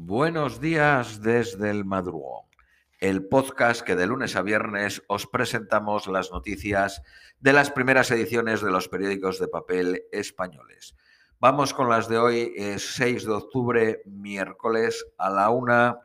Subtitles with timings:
[0.00, 2.44] Buenos días desde el madrugón,
[3.00, 7.02] el podcast que de lunes a viernes os presentamos las noticias
[7.40, 10.94] de las primeras ediciones de los periódicos de papel españoles.
[11.40, 15.98] Vamos con las de hoy, 6 de octubre, miércoles a la una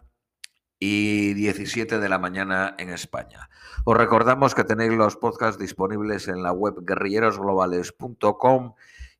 [0.80, 3.48] y 17 de la mañana en España.
[3.86, 8.74] Os recordamos que tenéis los podcasts disponibles en la web guerrillerosglobales.com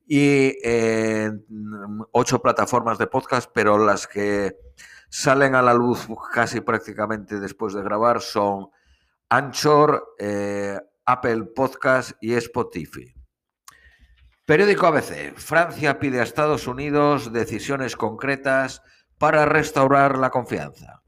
[0.06, 1.44] y en
[2.12, 4.56] ocho plataformas de podcast, pero las que
[5.08, 8.68] salen a la luz casi prácticamente después de grabar son
[9.28, 13.14] Anchor, eh, Apple Podcast y Spotify.
[14.44, 15.34] Periódico ABC.
[15.36, 18.82] Francia pide a Estados Unidos decisiones concretas
[19.16, 21.02] para restaurar la confianza.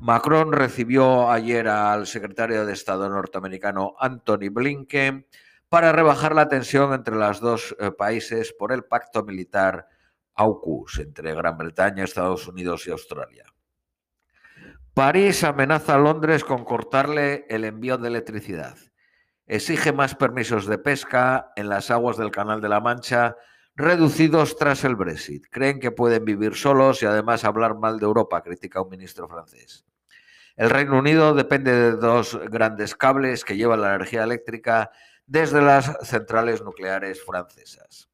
[0.00, 5.26] Macron recibió ayer al secretario de Estado norteamericano Anthony Blinken
[5.70, 9.86] para rebajar la tensión entre los dos eh, países por el pacto militar
[10.34, 13.44] AUKUS entre Gran Bretaña, Estados Unidos y Australia.
[14.94, 18.76] París amenaza a Londres con cortarle el envío de electricidad.
[19.46, 23.36] Exige más permisos de pesca en las aguas del Canal de la Mancha,
[23.76, 25.46] reducidos tras el Brexit.
[25.50, 29.86] Creen que pueden vivir solos y además hablar mal de Europa, critica un ministro francés.
[30.56, 34.90] El Reino Unido depende de dos grandes cables que llevan la energía eléctrica
[35.30, 38.08] desde las centrales nucleares francesas.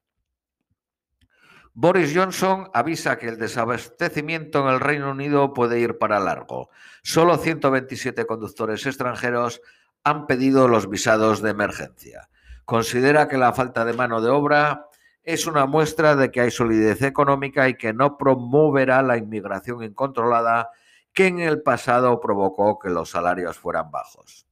[1.73, 6.69] Boris Johnson avisa que el desabastecimiento en el Reino Unido puede ir para largo.
[7.01, 9.61] Solo 127 conductores extranjeros
[10.03, 12.29] han pedido los visados de emergencia.
[12.65, 14.85] Considera que la falta de mano de obra
[15.23, 20.69] es una muestra de que hay solidez económica y que no promoverá la inmigración incontrolada
[21.13, 24.47] que en el pasado provocó que los salarios fueran bajos.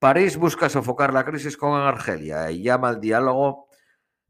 [0.00, 3.68] París busca sofocar la crisis con Argelia y llama al diálogo.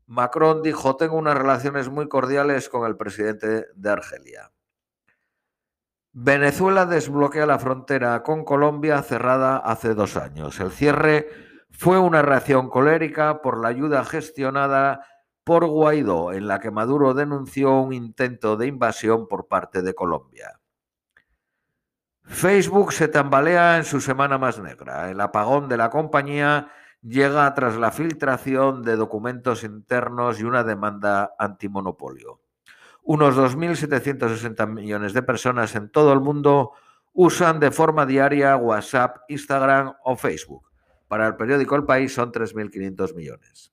[0.06, 4.50] Macron dijo, tengo unas relaciones muy cordiales con el presidente de Argelia.
[6.12, 10.58] Venezuela desbloquea la frontera con Colombia cerrada hace dos años.
[10.58, 11.28] El cierre
[11.70, 15.06] fue una reacción colérica por la ayuda gestionada
[15.44, 20.59] por Guaidó, en la que Maduro denunció un intento de invasión por parte de Colombia.
[22.30, 25.10] Facebook se tambalea en su semana más negra.
[25.10, 26.70] El apagón de la compañía
[27.02, 32.40] llega tras la filtración de documentos internos y una demanda antimonopolio.
[33.02, 36.72] Unos 2.760 millones de personas en todo el mundo
[37.12, 40.70] usan de forma diaria WhatsApp, Instagram o Facebook.
[41.08, 43.72] Para el periódico El País son 3.500 millones.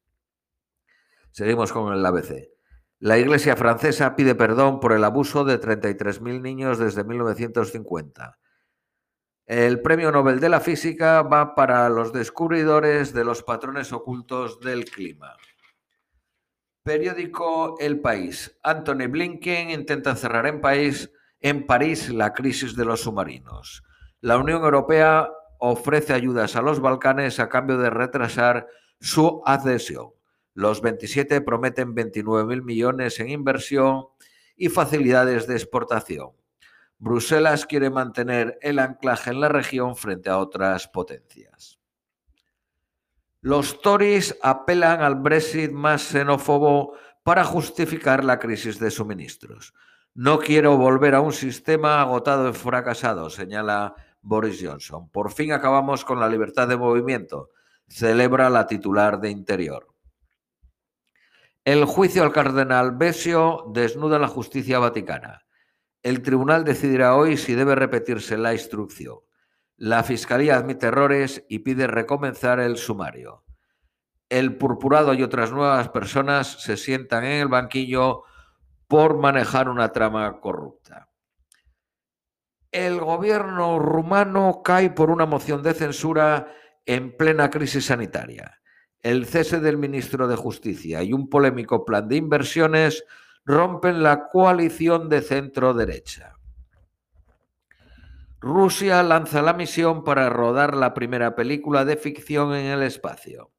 [1.32, 2.50] Seguimos con el ABC.
[3.00, 8.40] La Iglesia francesa pide perdón por el abuso de 33.000 niños desde 1950.
[9.48, 14.84] El premio Nobel de la Física va para los descubridores de los patrones ocultos del
[14.84, 15.38] clima.
[16.84, 18.60] Periódico El País.
[18.62, 23.86] Anthony Blinken intenta cerrar en, país, en París la crisis de los submarinos.
[24.20, 28.68] La Unión Europea ofrece ayudas a los Balcanes a cambio de retrasar
[29.00, 30.10] su adhesión.
[30.56, 34.08] Los 27 prometen 29.000 millones en inversión
[34.58, 36.32] y facilidades de exportación.
[37.00, 41.80] Bruselas quiere mantener el anclaje en la región frente a otras potencias.
[43.42, 46.94] Los Tories apelan al Brexit más xenófobo
[47.24, 49.74] para justificar la crisis de suministros.
[50.16, 55.10] No quiero volver a un sistema agotado y fracasado, señala Boris Johnson.
[55.10, 57.52] Por fin acabamos con la libertad de movimiento,
[57.88, 59.88] celebra la titular de Interior.
[61.64, 65.47] El juicio al cardenal Besio desnuda la justicia vaticana.
[66.08, 69.18] El tribunal decidirá hoy si debe repetirse la instrucción.
[69.76, 73.44] La Fiscalía admite errores y pide recomenzar el sumario.
[74.30, 78.24] El purpurado y otras nuevas personas se sientan en el banquillo
[78.88, 81.10] por manejar una trama corrupta.
[82.72, 86.48] El gobierno rumano cae por una moción de censura
[86.86, 88.62] en plena crisis sanitaria.
[89.02, 93.04] El cese del ministro de Justicia y un polémico plan de inversiones
[93.48, 96.34] rompen la coalición de centro-derecha.
[98.42, 103.52] Rusia lanza la misión para rodar la primera película de ficción en el espacio.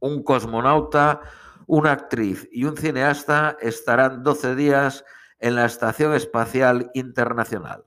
[0.00, 1.22] Un cosmonauta,
[1.66, 5.04] una actriz y un cineasta estarán 12 días
[5.38, 7.86] en la Estación Espacial Internacional.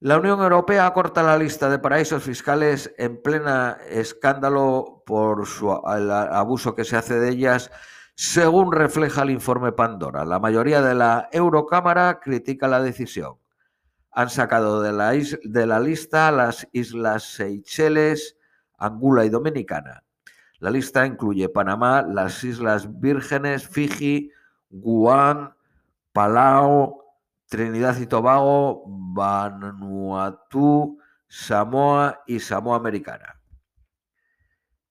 [0.00, 6.10] La Unión Europea corta la lista de paraísos fiscales en plena escándalo por su, el
[6.10, 7.70] abuso que se hace de ellas
[8.14, 13.34] según refleja el informe Pandora, la mayoría de la Eurocámara critica la decisión.
[14.12, 18.36] Han sacado de la, lista las islas Seychelles,
[18.78, 20.04] Angula y Dominicana.
[20.60, 24.30] La lista incluye Panamá, las Islas Vírgenes, Fiji,
[24.70, 25.52] Guam,
[26.12, 27.02] Palau,
[27.48, 33.40] Trinidad y Tobago, Vanuatu, Samoa y Samoa Americana.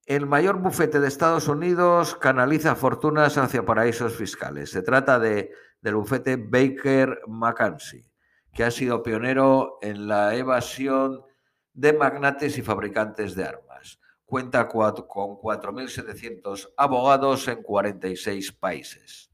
[0.06, 4.70] El mayor bufete de Estados Unidos canaliza fortunas hacia paraísos fiscales.
[4.72, 5.52] Se trata de,
[5.82, 8.12] del bufete Baker McKenzie,
[8.52, 11.22] que ha sido pionero en la evasión
[11.74, 14.00] de magnates y fabricantes de armas.
[14.26, 19.32] Cuenta con 4.700 abogados en 46 países.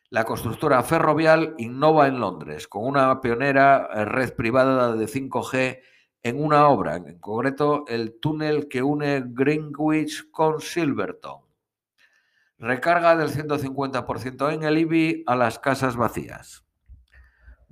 [0.09, 5.79] La constructora Ferrovial innova en Londres con una pionera red privada de 5G
[6.23, 11.39] en una obra, en concreto el túnel que une Greenwich con Silverton.
[12.57, 16.65] Recarga del 150% en el IBI a las casas vacías.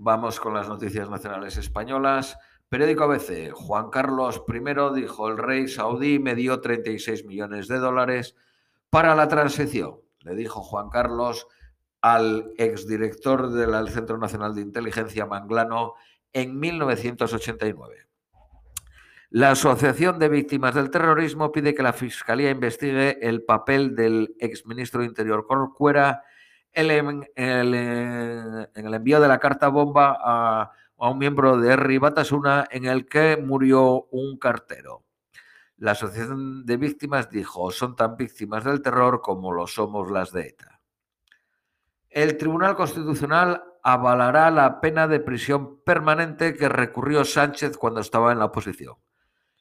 [0.01, 2.37] Vamos con las noticias nacionales españolas.
[2.69, 3.51] Periódico ABC.
[3.51, 8.33] Juan Carlos I dijo, el rey saudí me dio 36 millones de dólares
[8.89, 9.99] para la transición.
[10.21, 11.47] Le dijo Juan Carlos
[11.99, 15.95] al exdirector del Centro Nacional de Inteligencia Manglano
[16.31, 18.07] en 1989.
[19.31, 25.01] La Asociación de Víctimas del Terrorismo pide que la Fiscalía investigue el papel del exministro
[25.01, 26.23] de Interior Corcuera
[26.73, 33.07] en el envío de la carta bomba a, un miembro de Herri Batasuna en el
[33.07, 35.03] que murió un cartero.
[35.77, 40.47] La Asociación de Víctimas dijo, son tan víctimas del terror como lo somos las de
[40.47, 40.81] ETA.
[42.09, 48.39] El Tribunal Constitucional avalará la pena de prisión permanente que recurrió Sánchez cuando estaba en
[48.39, 48.95] la oposición.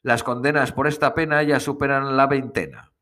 [0.03, 2.93] Las condenas por esta pena ya superan la veintena.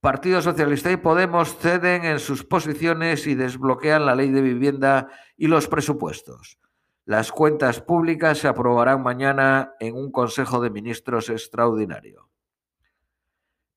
[0.00, 5.48] Partido Socialista y Podemos ceden en sus posiciones y desbloquean la ley de vivienda y
[5.48, 6.58] los presupuestos.
[7.04, 12.28] Las cuentas públicas se aprobarán mañana en un Consejo de Ministros extraordinario.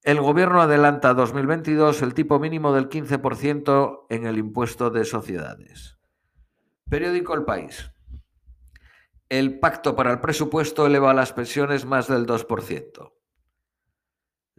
[0.01, 5.97] El Gobierno adelanta a 2022 el tipo mínimo del 15% en el impuesto de sociedades.
[6.89, 7.91] Periódico El País.
[9.29, 13.11] El pacto para el presupuesto eleva las pensiones más del 2%.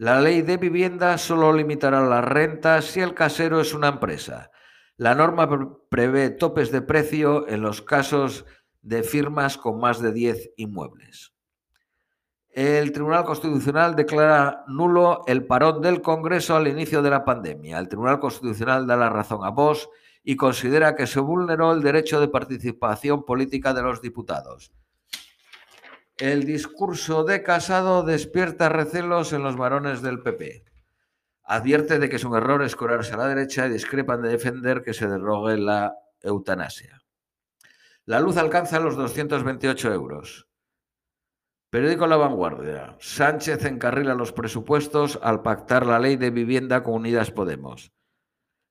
[0.01, 4.49] La ley de vivienda solo limitará las rentas si el casero es una empresa.
[4.97, 5.47] La norma
[5.89, 8.43] prevé topes de precio en los casos
[8.81, 11.33] de firmas con más de 10 inmuebles.
[12.49, 17.77] El Tribunal Constitucional declara nulo el parón del Congreso al inicio de la pandemia.
[17.77, 19.87] El Tribunal Constitucional da la razón a Vox
[20.23, 24.71] y considera que se vulneró el derecho de participación política de los diputados.
[26.21, 30.63] El discurso de Casado despierta recelos en los varones del PP.
[31.45, 34.93] Advierte de que es un error escorarse a la derecha y discrepan de defender que
[34.93, 37.01] se derrogue la eutanasia.
[38.05, 40.47] La luz alcanza los 228 euros.
[41.71, 42.95] Periódico La Vanguardia.
[42.99, 47.93] Sánchez encarrila los presupuestos al pactar la ley de vivienda con Unidas Podemos.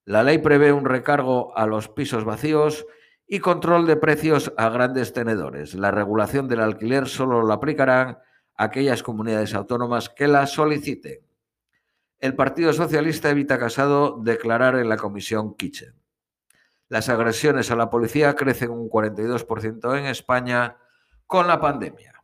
[0.05, 2.87] La ley prevé un recargo a los pisos vacíos
[3.33, 5.77] y control de precios a grandes tenedores.
[5.77, 8.19] La regulación del alquiler solo la aplicarán
[8.57, 11.21] aquellas comunidades autónomas que la soliciten.
[12.19, 15.95] El Partido Socialista evita Casado declarar en la comisión Kitchen.
[16.89, 20.79] Las agresiones a la policía crecen un 42% en España
[21.25, 22.21] con la pandemia.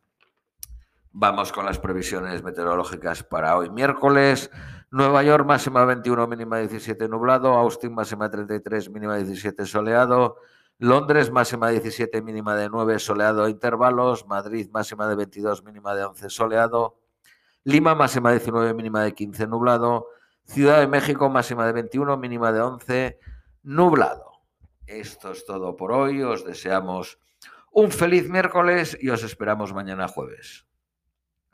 [1.13, 4.51] Vamos con las previsiones meteorológicas para hoy miércoles.
[4.91, 7.55] Nueva York máxima 21, mínima 17 nublado.
[7.55, 10.39] Austin máxima 33, mínima 17 soleado.
[10.79, 14.27] Londres máxima 17, mínima de 9, soleado a intervalos.
[14.27, 17.01] Madrid máxima de 22, mínima de 11, soleado.
[17.65, 20.09] Lima máxima 19, mínima de 15, nublado.
[20.45, 23.19] Ciudad de México máxima de 21, mínima de 11,
[23.63, 24.33] nublado.
[24.87, 26.23] Esto es todo por hoy.
[26.23, 27.19] Os deseamos
[27.73, 30.67] un feliz miércoles y os esperamos mañana jueves.